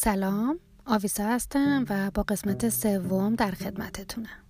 [0.00, 0.58] سلام.
[0.86, 4.44] آویسا هستم و با قسمت سوم در خدمتتونم.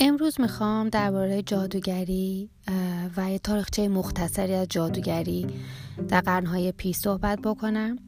[0.00, 2.50] امروز می‌خوام درباره جادوگری
[3.16, 5.46] و یه تاریخچه مختصری از جادوگری
[6.08, 7.98] در قرنهای پیش صحبت بکنم.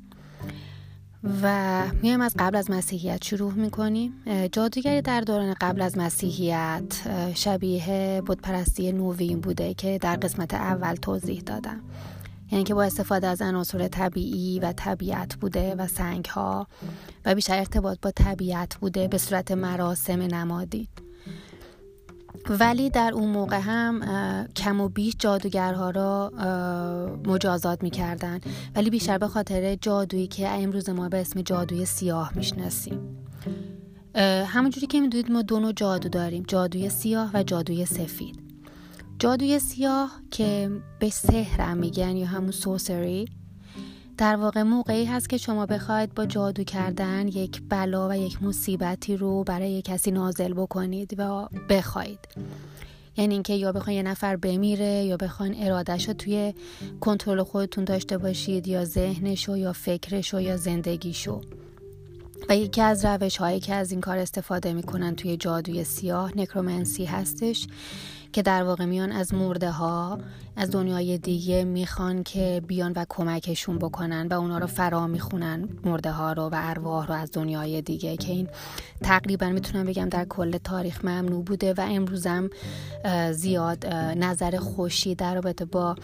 [1.43, 4.12] و میایم از قبل از مسیحیت شروع می‌کنیم.
[4.52, 11.41] جادوگری در دوران قبل از مسیحیت شبیه بودپرستی نوین بوده که در قسمت اول توضیح
[11.41, 11.80] دادم.
[12.50, 16.66] یعنی که با استفاده از عناصر طبیعی و طبیعت بوده و سنگ ها
[17.24, 20.88] و بیشتر ارتباط با طبیعت بوده به صورت مراسم نمادین
[22.48, 24.00] ولی در اون موقع هم
[24.56, 26.30] کم و بیش جادوگرها را
[27.26, 28.40] مجازات می‌کردن.
[28.76, 33.16] ولی بیشتر به خاطر جادویی که امروز ما به اسم جادوی سیاه می‌شناسیم.
[34.46, 38.49] همونجوری که می‌دونید ما دو نوع جادو داریم جادوی سیاه و جادوی سفید.
[39.20, 43.29] جادوی سیاه که به سحر میگن یا همون سوسری
[44.18, 49.16] در واقع موقعی هست که شما بخواید با جادو کردن یک بلا و یک مصیبتی
[49.16, 52.18] رو برای کسی نازل بکنید و بخواید.
[53.16, 56.54] یعنی اینکه یا بخواین یه نفر بمیره یا بخواین ارادش رو توی
[57.01, 61.41] کنترل خودتون داشته باشید یا ذهنشو یا فکرشو یا زندگیشو
[62.48, 67.04] و یکی از روش هایی که از این کار استفاده می‌کنن توی جادوی سیاه نکرومنسی
[67.04, 67.66] هستش.
[68.32, 70.19] که در واقع میان از مرده ها
[70.56, 76.10] از دنیای دیگه می‌خوان که بیان و کمکشون بکنن و اونا رو فرا می‌خونن مرده
[76.10, 78.48] ها رو و ارواح رو از دنیای دیگه که این
[79.03, 82.50] تقریبا می‌تونم بگم در کل تاریخ ممنوع بوده و امروزم
[83.32, 83.86] زیاد
[84.16, 85.97] نظر خوشی در رابطه با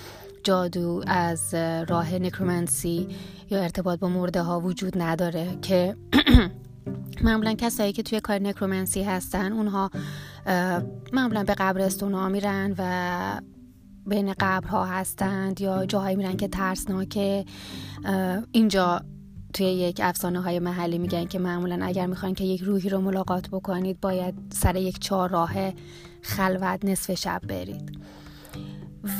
[0.44, 1.54] جادو از
[1.88, 3.08] راه نکرومنسی
[3.50, 5.96] یا ارتباط با مرده ها وجود نداره که
[7.24, 9.90] معمولا کسایی که توی کار نکرومنسی هستن اونها
[11.12, 13.40] معمولا به قبرستون ها میرن و
[14.06, 17.44] بین قبرها هستند یا جاهایی میرن که ترسناکه.
[18.52, 19.00] اینجا
[19.54, 23.48] توی یک افسانه های محلی میگن که معمولا اگر می‌خواین که یک روحی رو ملاقات
[23.48, 25.54] بکنید باید سر یک چهار راه
[26.22, 28.00] خلوت نصف شب برید.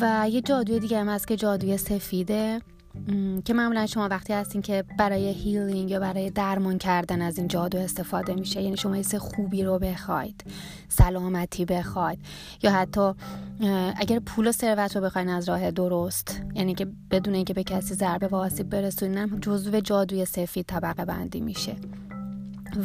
[0.01, 2.61] و یه جادوی دیگه هم هست که جادوی سفیده.
[3.45, 7.79] که معمولا شما وقتی هستین که برای هیلینگ یا برای درمان کردن از این جادو
[7.79, 10.45] استفاده میشه یعنی شما حس خوبی رو بخواید
[10.89, 12.19] سلامتی بخواید
[12.63, 13.13] یا حتی
[13.97, 17.95] اگر پول و ثروت رو بخواین از راه درست یعنی که بدون اینکه به کسی
[17.95, 21.77] ضربه و آسیب برسونن جزو جادوی سفید طبقه بندی میشه.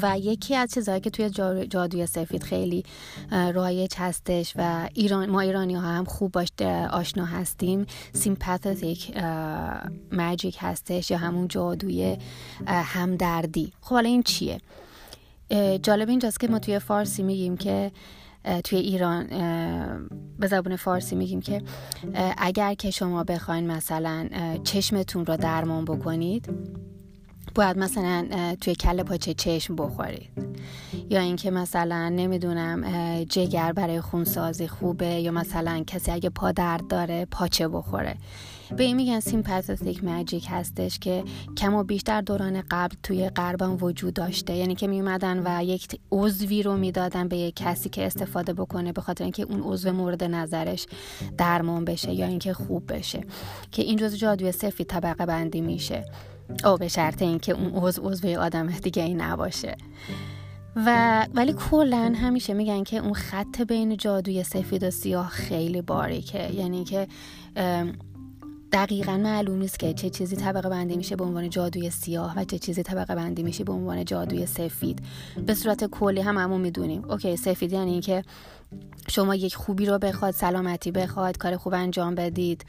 [0.02, 1.30] و یکی از چیزهایی که توی
[1.70, 2.84] جادوی سفید خیلی
[3.32, 6.48] رایج هستش و ایران ما ایرانی ها هم خوب باش
[6.92, 7.86] آشنا هستیم.
[8.14, 9.18] سیمپاتیک
[10.12, 12.18] ماجیک هستش یا همون جادوی
[12.68, 13.74] همدردی.
[13.82, 14.62] خب حالا این چیه؟
[15.82, 17.92] جالب اینجاست که ما توی فارسی میگیم که
[18.64, 19.28] توی ایران
[20.40, 21.62] به زبون فارسی میگیم که
[22.38, 24.30] اگر که شما بخواین مثلا
[24.64, 26.50] چشمتون رو درمان بکنید
[27.56, 28.28] باید مثلا
[28.62, 30.30] توی کل پاچه چشم بخورید.
[31.10, 32.84] یا اینکه مثلا نمی‌دونم
[33.24, 38.16] جگر برای خونسازی خوبه یا مثلا کسی اگه پا درد داره پاچه بخوره.
[38.78, 41.24] به این میگن سیمپاتیک ماجیک هستش که
[41.58, 44.56] کم و بیشتر دوران قبل توی غربان وجود داشته.
[44.56, 49.02] یعنی که میومدن و یک عضوی رو می‌دادن به یک کسی که استفاده بکنه به
[49.02, 50.86] خاطر اینکه اون عضو مورد نظرش
[51.38, 53.24] درمان بشه یا اینکه خوب بشه.
[53.72, 56.06] که این جزء جادوی سفید طبقه بندی میشه.
[56.66, 59.78] او به شرط اینکه اون عضو عضو آدم دیگه ای نباشه.
[60.76, 66.54] و ولی کلا همیشه میگن که اون خط بین جادوی سفید و سیاه خیلی باریکه.
[66.54, 67.08] یعنی که
[68.72, 72.60] دقیقا معلوم نیست که چه چیزی طبقه بندی میشه به عنوان جادوی سیاه و چه
[72.60, 75.00] چیزی طبقه بندی میشه به عنوان جادوی سفید.
[75.46, 77.06] به صورت کلی هم همون می‌دونیم.
[77.06, 78.24] اوکی سفید یعنی که
[79.10, 82.66] شما یک خوبی رو بخواد سلامتی بخواد کار خوب انجام بدید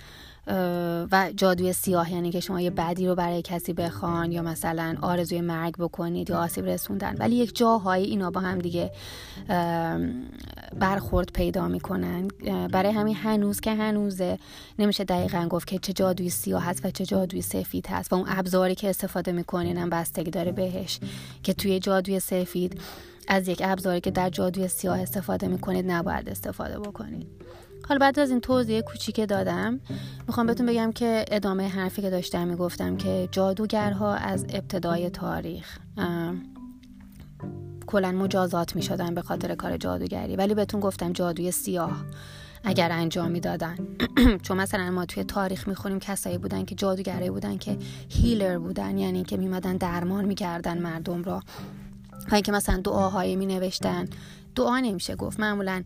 [1.12, 5.40] و جادوی سیاه یعنی که شما یه بدی رو برای کسی بخوان یا مثلا آرزوی
[5.40, 7.16] مرگ بکنید یا آسیب رسوندن.
[7.18, 8.90] ولی یک جاهایی اینا با هم دیگه
[10.78, 12.28] برخورد پیدا می‌کنن.
[12.72, 14.38] برای همین هنوز که هنوزه
[14.78, 18.26] نمیشه دقیقا گفت که چه جادوی سیاه هست و چه جادوی سفید هست و اون
[18.28, 21.00] ابزاری که استفاده می‌کنین هم بستگی داره بهش.
[21.42, 22.80] که توی جادوی سفید
[23.28, 27.26] از یک ابزاری که در جادوی سیاه استفاده می‌کنید نباید استفاده بکنید.
[27.88, 29.80] حالا بعد از این توضیح کوچیک دادم
[30.26, 35.78] می‌خوام بهتون بگم که ادامه حرفی که داشتم می‌گفتم که جادوگرها از ابتدای تاریخ
[37.86, 40.36] کلا مجازات می‌شدن به خاطر کار جادوگری.
[40.36, 42.04] ولی بهتون گفتم جادوی سیاه
[42.64, 43.76] اگر انجام می‌دادن.
[44.44, 47.78] چون مثلا ما توی تاریخ می‌خونیم کسایی بودن که جادوگرایی بودن که
[48.08, 51.42] هیلر بودن یعنی که میمدن درمان می‌کردن مردم را.
[52.30, 54.08] و اینکه مثلا دعاهایی می نوشتن
[54.54, 55.40] دعا نمیشه گفت.
[55.40, 55.82] معمولا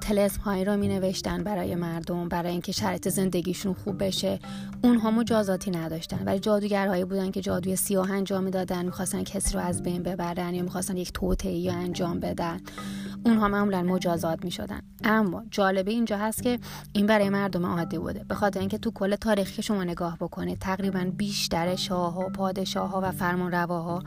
[0.00, 4.38] تلسم هایی رو می نوشتن برای مردم برای اینکه شرط زندگیشون خوب بشه.
[4.82, 6.24] اونها مجازاتی نداشتن.
[6.24, 10.62] ولی جادوگرهایی بودن که جادوی سیاه انجام می‌دادن می‌خواستن کسی رو از بین ببرن یا
[10.62, 12.60] می‌خواستن یک توطئه انجام بدن.
[13.24, 16.58] اونها معمولا مجازات می شدن اما جالبه اینجا هست که
[16.92, 18.24] این برای مردم عادی بوده.
[18.28, 22.90] به خاطر اینکه تو کل تاریخ که شما نگاه بکنید تقریبا بیشتر شاه ها پادشاه
[22.90, 24.02] ها و فرمان رواها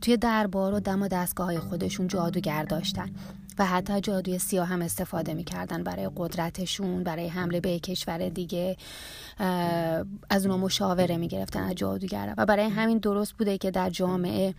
[0.00, 3.10] توی دربار و دم و دستگاه های خودشون جادوگر داشتن
[3.58, 8.76] و حتی جادوی سیاه هم استفاده می‌کردن برای قدرتشون برای حمله به کشور دیگه
[10.30, 14.54] از اونا مشاوره می‌گرفتن از جادوگر و برای همین درست بوده که در جامعه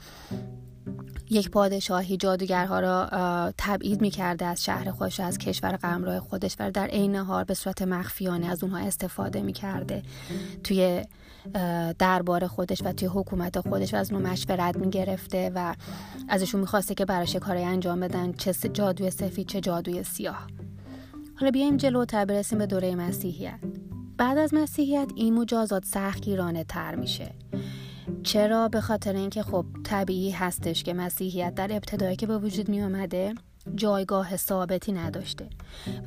[1.29, 3.09] یک پادشاهی جادوگرها را
[3.57, 7.81] تبعید می‌کرده از شهر خودش از کشور قمرای خودش و در عین حال به صورت
[7.81, 10.03] مخفیانه از اونها استفاده می‌کرده.
[10.63, 11.05] توی
[11.99, 15.75] دربار خودش و توی حکومت خودش و از اونها مشورت می‌گرفته و
[16.29, 18.31] ازشون می‌خواسته که براش کاری انجام بدن.
[18.31, 20.47] چه جادوی سفید چه جادوی سیاه.
[21.35, 23.59] حالا بیایم جلوتر برسیم به دوره مسیحیت.
[24.17, 27.31] بعد از مسیحیت این مجازات سختگیرانه تر میشه.
[28.23, 32.81] چرا؟ به خاطر اینکه خب طبیعی هستش که مسیحیت در ابتدایی که به وجود می
[32.81, 33.33] آمده
[33.75, 35.49] جایگاه ثابتی نداشته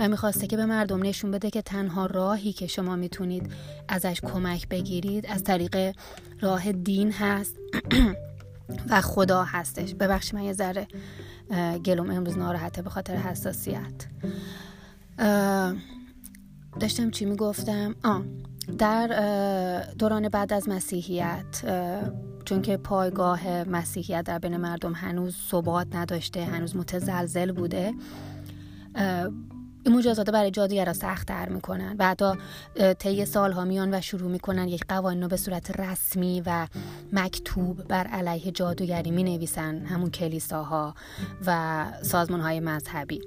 [0.00, 3.52] و می‌خواسته که به مردم نشون بده که تنها راهی که شما می‌تونید
[3.88, 5.96] ازش کمک بگیرید از طریق
[6.40, 7.56] راه دین هست
[8.90, 9.94] و خدا هستش.
[9.94, 10.88] ببخش من یه ذره
[11.84, 14.06] گلوم امروز ناراحته به خاطر حساسیت.
[16.80, 18.22] داشتم چی می‌گفتم؟ آه
[18.78, 19.06] در
[19.98, 21.44] دوران بعد از مسیحیت
[22.44, 27.94] چون که پایگاه مسیحیت در بین مردم هنوز ثبات نداشته هنوز متزلزل بوده
[29.84, 32.32] این مجازات برای جادوگرا سختتر می‌کنن و حتی
[32.98, 36.66] طی سالها میان و شروع می‌کنن یک قوانین رو به صورت رسمی و
[37.12, 40.94] مکتوب بر علیه جادوگری می نویسن همون کلیساها
[41.46, 43.20] و سازمان های مذهبی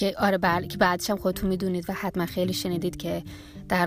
[0.00, 3.22] که آره بله که بعدش هم خودتون می‌دونید و حتما خیلی شنیدید که
[3.68, 3.86] در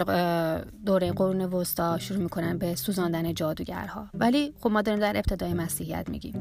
[0.86, 4.08] دوره قرون وسطا شروع می‌کنن به سوزاندن جادوگرها.
[4.14, 6.40] ولی خب ما داریم در ابتدای مسیحیت میگیم.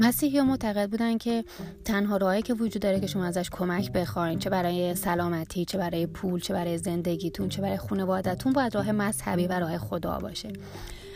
[0.00, 1.44] مسیحی معتقد بودن که
[1.84, 6.06] تنها راهی که وجود داره که شما ازش کمک بخواین چه برای سلامتی چه برای
[6.06, 10.48] پول چه برای زندگیتون چه برای خانوادتون باید راه مذهبی و راه خدا باشه.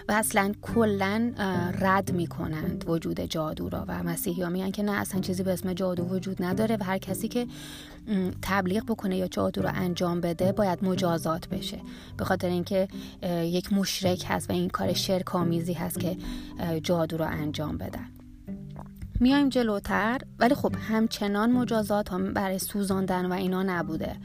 [0.09, 1.33] و اصلا کلا
[1.81, 3.85] رد می‌کنند وجود جادو را.
[3.89, 6.99] و مسیحی ها میگن که نه اصلا چیزی به اسم جادو وجود نداره و هر
[6.99, 7.47] کسی که
[8.43, 11.81] تبلیغ بکنه یا جادو رو انجام بده باید مجازات بشه.
[12.17, 12.89] به خاطر اینکه
[13.43, 16.17] یک مشرک هست و این کار شرک آمیزی هست که
[16.83, 18.07] جادو رو انجام بدن.
[19.21, 24.17] میایم جلوتر ولی خب همچنان مجازات هم برای سوزاندن و اینا نبوده.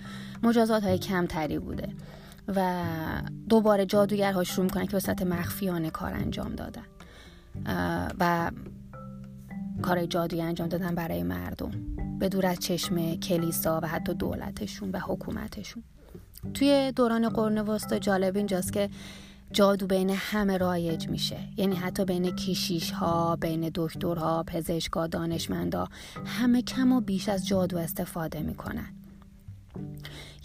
[0.44, 1.90] مجازات های کمتری بوده.
[2.48, 2.82] و
[3.50, 6.84] دوباره جادوگرها شروع می‌کنن که به صورت مخفیانه کار انجام دادن.
[8.20, 8.52] و
[9.82, 11.72] کار جادویی انجام دادن برای مردم.
[12.20, 15.84] به دور از چشم کلیسا و حتی دولتشون و حکومتشون.
[16.54, 18.90] توی دوران قرن وسطا جالب اینجاست که
[19.52, 21.38] جادو بین همه رایج میشه.
[21.58, 25.88] یعنی حتی بین کیشیش ها بین دکترها پزشکا دانشمندا
[26.26, 28.94] همه کم و بیش از جادو استفاده می‌کنن.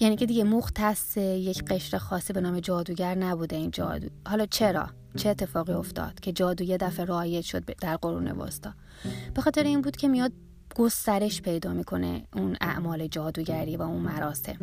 [0.00, 4.08] یعنی که دیگه مختص یک قشر خاصی به نام جادوگر نبوده این جادو.
[4.26, 8.72] حالا چرا؟ چه اتفاقی افتاد که جادو یه دفعه رایج شد در قرون وسطا؟
[9.34, 10.32] به خاطر این بود که میاد
[10.74, 14.58] گسترش پیدا می‌کنه اون اعمال جادوگری و اون مراسم.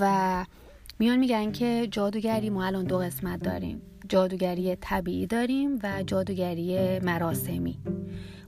[0.00, 0.44] و
[0.98, 3.82] میان میگن که جادوگری ما الان دو قسمت داریم.
[4.08, 7.78] جادوگری طبیعی داریم و جادوگری مراسمی.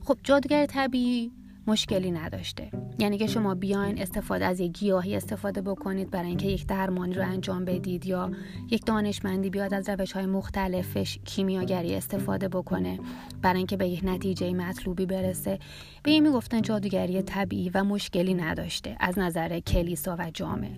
[0.04, 1.32] خب جادوگری طبیعی
[1.68, 2.70] مشکلی نداشته.
[2.98, 7.22] یعنی که شما بیاین استفاده از یک گیاهی استفاده بکنید برای اینکه یک درمانی رو
[7.22, 8.30] انجام بدید یا
[8.70, 13.00] یک دانشمندی بیاد از روش های مختلفش کیمیاگری استفاده بکنه
[13.42, 15.58] برای اینکه به یک نتیجه مطلوبی برسه.
[16.02, 20.76] به این می‌گفتن جادوگری طبیعی و مشکلی نداشته از نظر کلیسا و جامعه.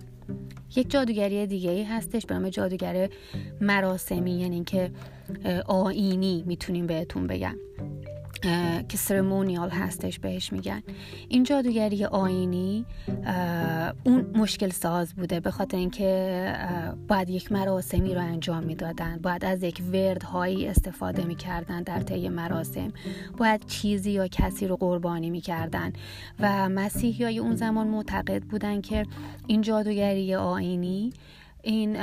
[0.75, 3.09] یک جادوگری دیگه ای هستش به نام جادوگر
[3.61, 4.91] مراسمی یعنی که
[5.65, 7.55] آینی می‌تونیم بهتون بگم.
[8.89, 10.83] که سرمونیال هستش بهش میگن.
[11.29, 12.85] این جادوگری آینی
[14.03, 16.53] اون مشکل ساز بوده به خاطر اینکه
[17.07, 19.17] باید یک مراسمی رو انجام می‌دادن.
[19.17, 22.93] باید از یک وردهایی استفاده می‌کردن در طی مراسم.
[23.37, 25.93] باید چیزی یا کسی رو قربانی می‌کردن.
[26.39, 29.05] و مسیحی های اون زمان معتقد بودن که
[29.47, 31.13] این جادوگری آینی
[31.63, 31.97] این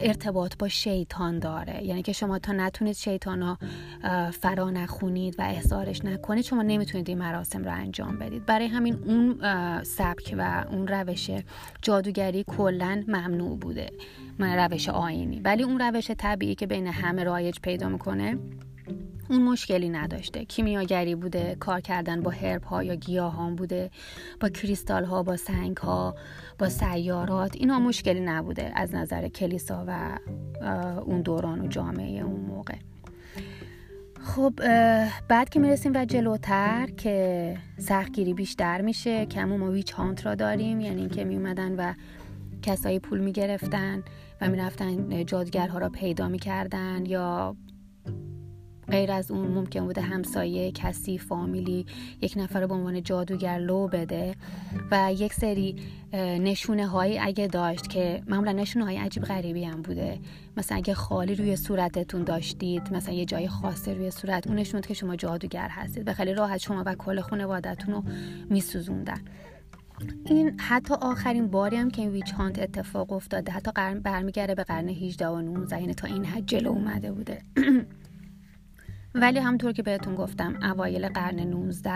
[0.00, 1.84] ارتباط با شیطان داره.
[1.84, 3.58] یعنی که شما تا نتونید شیطان ها
[4.30, 8.46] فرا نخونید و احضارش نکنید شما نمی‌تونید این مراسم رو انجام بدید.
[8.46, 9.38] برای همین اون
[9.82, 11.30] سبک و اون روش
[11.82, 13.90] جادوگری کلا ممنوع بوده.
[14.38, 15.40] روش آینی.
[15.40, 18.38] ولی اون روش طبیعی که بین همه رایج پیدا می‌کنه
[19.30, 20.44] اون مشکلی نداشته.
[20.44, 23.90] کیمیاگری بوده کار کردن با هرب ها یا گیاهان بوده
[24.40, 26.14] با کریستال ها با سنگ ها
[26.58, 30.18] با سیارات اینا مشکلی نبوده از نظر کلیسا و
[31.00, 32.74] اون دوران و جامعه اون موقع.
[34.20, 34.52] خب
[35.28, 40.80] بعد که می‌رسیم و جلوتر که سختگیری بیشتر میشه همون ما ویچ هانت را داریم
[40.80, 41.94] یعنی اینکه میومدن و
[42.62, 44.02] کسایی پول می‌گرفتن
[44.40, 47.56] و می‌رفتن جادوگرها را پیدا می‌کردن یا
[48.90, 51.86] غیر از اون ممکن بوده همسایه کسی فامیلی
[52.20, 54.34] یک نفر به عنوان جادوگر لو بده
[54.90, 55.76] و یک سری
[56.18, 60.18] نشونه هایی اگه داشت که معمولا نشونه های عجیب غریبی هم بوده.
[60.56, 64.94] مثلا اگه خالی روی صورتتون داشتید مثلا یه جای خاصه روی صورت اون نشون که
[64.94, 68.02] شما جادوگر هستید به خیلی راحت شما و کل خانوادتون رو
[68.50, 69.20] میسوزوندن.
[70.24, 73.70] این حتی آخرین باری هم که این ویچ هانت اتفاق افتاده حتی
[74.02, 77.38] برمیگرده به قرن 18 و 19 یعنی تا این حد جلو اومده بوده.
[79.14, 81.90] ولی همطور که بهتون گفتم اوایل قرن 19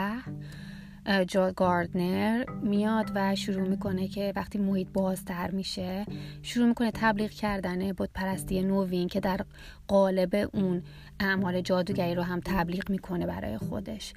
[1.27, 6.07] جا گاردنر میاد و شروع می‌کنه که وقتی محیط بازتر میشه
[6.43, 9.41] شروع می‌کنه تبلیغ کردن بود پرستی نوین که در
[9.89, 10.83] قالب اون
[11.21, 14.13] اعمال جادوگری رو هم تبلیغ می‌کنه برای خودش.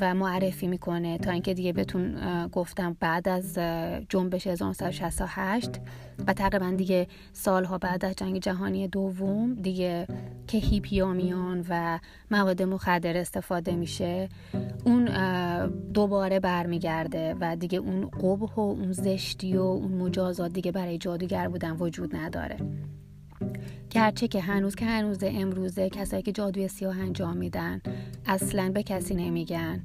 [0.00, 3.58] و معرفی می‌کنه تا اینکه دیگه بهتون گفتم بعد از
[4.08, 5.70] جنبش 1968
[6.26, 10.06] و تقریبا دیگه سالها بعد از جنگ جهانی دوم دیگه
[10.46, 11.98] که هیپیا میان و
[12.30, 14.28] مواد مخدر استفاده میشه
[14.84, 15.08] اون
[15.94, 21.48] دوباره برمیگرده و دیگه اون قبح و اون زشتی و اون مجازات دیگه برای جادوگر
[21.48, 22.56] بودن وجود نداره.
[23.90, 27.80] گرچه که هنوز که هنوز امروزه کسایی که جادوی سیاه انجام میدن
[28.26, 29.84] اصلا به کسی نمیگن.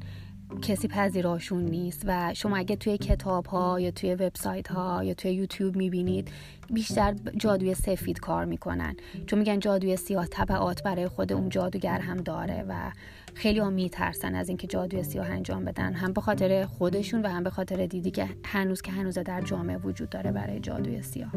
[0.62, 5.32] کسی پذیراشون نیست و شما اگه توی کتاب ها یا توی وبسایت ها یا توی
[5.32, 6.32] یوتیوب می‌بینید
[6.70, 8.96] بیشتر جادوی سفید کار می‌کنن.
[9.26, 12.92] چون میگن جادوی سیاه طبعات برای خود اون جادوگر هم داره و
[13.34, 15.94] خیلی ها میترسن از اینکه جادوی سیاه انجام بدن.
[15.94, 19.78] هم به خاطر خودشون و هم به خاطر دیدی که هنوز که هنوز در جامعه
[19.78, 21.32] وجود داره برای جادوی سیاه.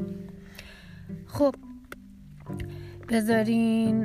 [1.27, 1.55] خب
[3.15, 4.03] بذارین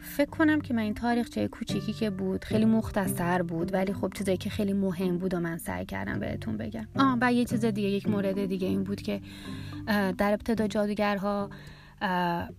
[0.00, 4.36] فکر کنم که من این تاریخچه کوچیکی که بود خیلی مختصر بود ولی خب چیزایی
[4.36, 6.86] که خیلی مهم بود و من سعی کردم بهتون بگم.
[6.96, 9.20] آه و یه چیز دیگه یک مورد دیگه این بود که
[10.18, 11.50] در ابتدا جادوگرها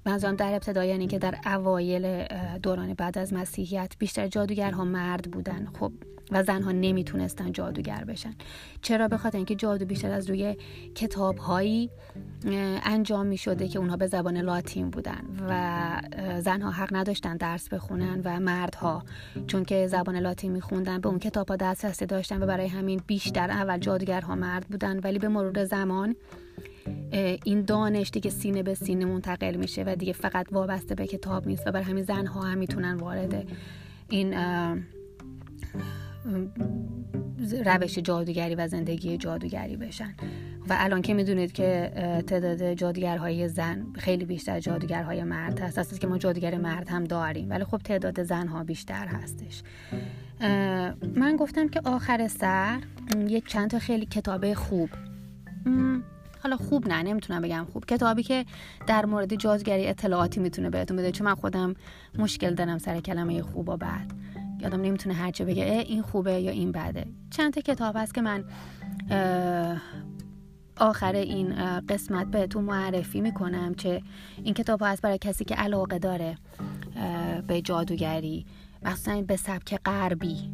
[0.06, 2.26] منظورم در ابتدا یعنی که در اوایل
[2.58, 5.92] دوران بعد از مسیحیت بیشتر جادوگرها مرد بودن خب
[6.32, 8.34] و زنها نمی‌تونستن جادوگر بشن.
[8.82, 10.56] چرا؟ به خاطر اینکه جادو بیشتر از روی
[10.96, 11.90] کتاب هایی
[12.84, 18.22] انجام می شده که اونها به زبان لاتین بودن و زنها حق نداشتن درس بخونن
[18.24, 19.04] و مردها
[19.48, 23.52] چون که زبان لاتین میخوندن به اون کتاب ها دسترسی داشتن و برای همین بیشتر
[23.52, 25.00] اول جادوگرها مرد بودن.
[25.00, 26.16] ولی به مرور زمان
[27.44, 31.68] این دانش دیگه سینه به سینه منتقل میشه و دیگه فقط وابسته به کتاب نیست
[31.68, 33.48] و برای همین زنها هم می‌تونن وارد
[34.10, 34.34] این
[37.66, 40.16] روش جادوگری و زندگی جادوگری بشن.
[40.70, 41.92] و الان که می‌دونید که
[42.28, 45.78] تعداد جادوگرهای زن خیلی بیشتر جادوگرهای مرد هست.
[45.78, 47.50] است که ما جادوگر مرد هم داریم.
[47.50, 49.64] ولی خب تعداد زنها بیشتر هستش.
[51.16, 52.80] من گفتم که آخر سر
[53.28, 54.90] یک چند تا خیلی کتاب خوب.
[56.44, 57.86] حالا خوب نه نمی‌تونم بگم خوب.
[57.86, 58.46] کتابی که
[58.88, 61.74] در مورد جادوگری اطلاعاتی می‌تونه بهتون بده چون من خودم
[62.18, 64.12] مشکل دارم سر کلمه خوب و بعد
[64.60, 67.06] یادم نمی‌تونه هرچه بگه این خوبه یا این بده.
[67.30, 68.44] چند تا کتاب هست که من
[70.78, 74.02] آخر این قسمت بهتون معرفی می‌کنم که
[74.44, 76.38] این کتاب هست برای کسی که علاقه داره
[77.48, 78.46] به جادوگری
[78.84, 80.52] مثلا به سبک غربی.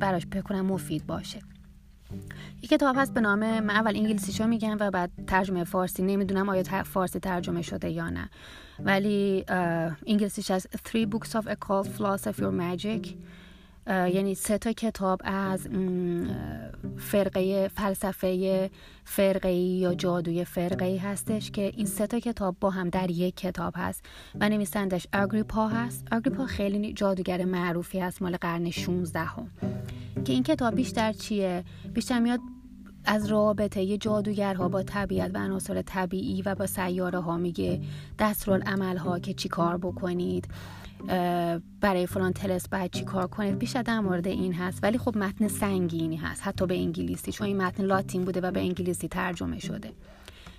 [0.00, 1.40] براش بکنم مفید باشه.
[2.62, 6.02] یک کتاب هست به نام من اول انگلیسیشو میگم و بعد ترجمه فارسی.
[6.02, 8.30] نمی‌دونم آیا فارسی ترجمه شده یا نه.
[8.78, 9.44] ولی
[10.06, 13.08] انگلیسیش از Three Books of Occult Philosophy or Magic.
[13.88, 15.68] یعنی سه تا کتاب از
[16.98, 18.70] فرقه فلسفه
[19.04, 23.74] فرقه یا جادوی فرقه هستش که این سه تا کتاب با هم در یک کتاب
[23.76, 24.04] هست
[24.40, 26.06] و نویسندش اگریپا هست.
[26.10, 29.50] اگریپا خیلی جادوگر معروفی هست مال قرن 16 هم.
[30.24, 31.64] که این کتاب بیشتر چیه؟
[31.94, 32.40] بیشتر میاد
[33.04, 37.80] از رابطه جادوگرها با طبیعت و عناصر طبیعی و با سیاره ها میگه
[38.18, 40.48] دستورالعمل ها که چی کار بکنید.
[41.80, 44.78] برای فلان تلس باید چی کار کنید؟ بیشتر در مورد این هست.
[44.82, 48.60] ولی خب متن سنگینی هست حتی به انگلیسی چون این متن لاتین بوده و به
[48.60, 49.92] انگلیسی ترجمه شده.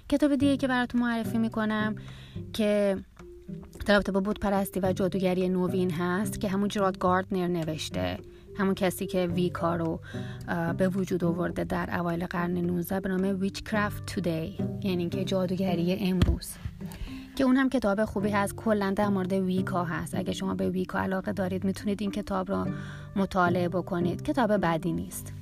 [0.10, 1.96] کتاب دیگه که براتون معرفی می‌کنم
[2.53, 2.98] که
[3.86, 8.17] در رابطه با بود پرستی و جادوگری نوین هست که همون جراد گاردنر نوشته.
[8.58, 10.00] همون کسی که ویکا رو
[10.77, 16.53] به وجود آورده در اوایل قرن 19 به نام Witchcraft Today یعنی که جادوگری امروز.
[17.39, 18.55] که اون هم کتاب خوبی هست.
[18.55, 20.15] کلا در مورد ویکا هست.
[20.15, 22.67] اگه شما به ویکا علاقه دارید می‌تونید این کتاب را
[23.15, 24.22] مطالعه بکنید.
[24.22, 25.34] کتاب بدی نیست.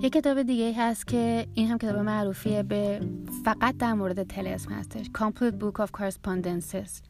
[0.00, 2.62] یه کتاب دیگه هست که این هم کتاب معروفیه.
[2.62, 3.00] به
[3.44, 5.06] فقط در مورد طلسم هستش.
[5.06, 7.02] Complete Book of Correspondences.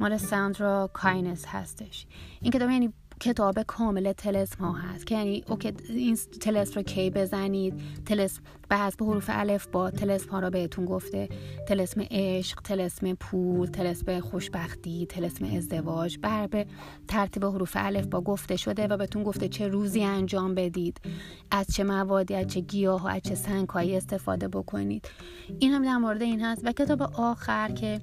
[0.00, 2.06] مال Sandra Kynes هستش.
[2.40, 7.10] این کتاب یعنی کتاب کامل طلسم ها هست که یعنی okay این طلسم رو کی
[7.10, 7.74] بزنید؟
[8.06, 11.28] طلسم به حروف الف با طلسم ها رو بهتون گفته.
[11.68, 16.18] تلسم عشق تلسم پول تلسم خوشبختی تلسم ازدواج.
[16.18, 16.66] بر به
[17.08, 21.00] ترتیب حروف الف با گفته شده و بهتون گفته چه روزی انجام بدید.
[21.50, 25.08] از چه موادی از چه گیاه و از چه سنگ استفاده بکنید.
[25.58, 26.62] این هم در مورد این هست.
[26.64, 28.00] و کتاب آخر که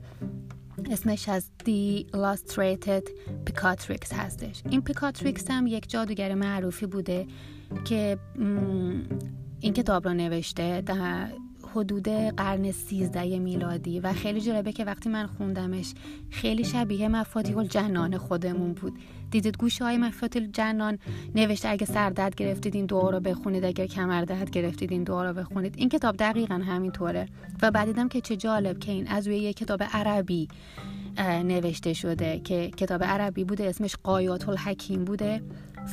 [0.89, 3.09] اسمش از The Illustrated
[3.49, 4.61] Picatrix هستش.
[4.69, 7.27] این پیکاتریکس هم یک جادوگر معروفی بوده
[7.85, 8.17] که
[9.59, 10.81] این کتاب را نوشته
[11.75, 15.93] حدود قرن سیزده میلادی و خیلی جالبه که وقتی من خوندمش
[16.29, 18.93] خیلی شبیه مفاتیح الجنان خودمون بود.
[19.31, 20.99] دیدید گوشه های مفاتیح الجنان؟
[21.35, 25.73] نوشته اگه سردرد گرفتید این دعا رو بخونید اگر کمردرد گرفتید این دعا رو بخونید.
[25.77, 27.27] این کتاب دقیقا همینطوره.
[27.61, 30.47] و بعد دیدم که چه جالب که این از روی یک کتاب عربی
[31.19, 35.41] نوشته شده که کتاب عربی بوده اسمش قایات الحکیم بوده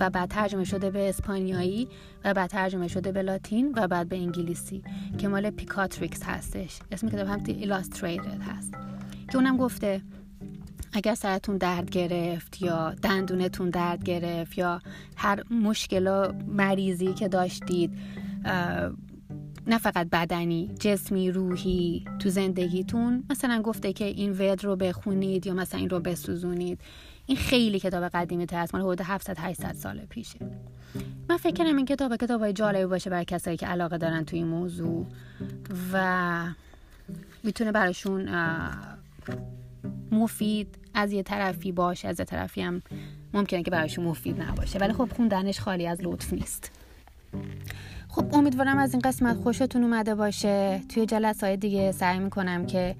[0.01, 1.89] و بعد ترجمه شده به اسپانیایی
[2.25, 4.83] و بعد ترجمه شده به لاتین و بعد به انگلیسی
[5.19, 6.79] که مال پیکاتریکس هستش.
[6.93, 8.75] اسم کتاب هم ایلاستریتد هست.
[9.31, 10.03] که اونم گفته
[10.93, 14.81] اگر سرتون درد گرفت یا دندونتون درد گرفت یا
[15.17, 17.99] هر مشکل مریضی که داشتید
[19.67, 23.25] نه فقط بدنی جسمی روحی تو زندگیتون.
[23.31, 26.81] مثلا گفته که این ود رو بخونید یا مثلا این رو بسوزونید.
[27.27, 28.75] این خیلی کتاب قدیمی تر است.
[28.75, 30.39] مال حدود 700 800 سال پیشه.
[31.29, 34.47] من فکر کنم این کتاب کتاب جالبی باشه برای کسایی که علاقه دارن تو این
[34.47, 35.07] موضوع.
[35.93, 36.45] و
[37.45, 38.29] می‌تونه براشون
[40.13, 42.83] مفید از یه طرفی باشه از یه طرفی هم
[43.35, 44.79] ممکنه که براشون مفید نباشه.
[44.79, 46.73] ولی خب خوندنش خالی از لطف نیست.
[48.19, 50.81] خب امیدوارم از این قسمت خوشتون اومده باشه.
[50.89, 52.97] توی جلسه های دیگه سعی می‌کنم که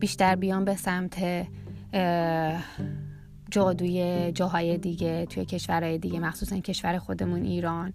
[0.00, 1.46] بیشتر بیام به سمت
[3.50, 7.92] جادوی جاهای دیگه توی کشورهای دیگه مخصوصا کشور خودمون ایران.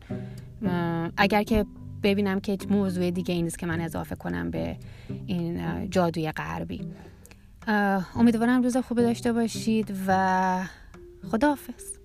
[1.18, 1.66] اگر که
[2.04, 4.78] ببینم که موضوع دیگه این نیست که من اضافه کنم به
[5.26, 6.82] این جادوی غربی.
[8.16, 10.60] امیدوارم روز خوبی داشته باشید و
[11.32, 11.97] خداحافظ.